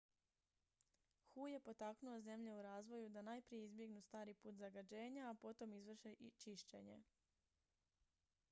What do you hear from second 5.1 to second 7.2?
a potom izvrše čišćenje"".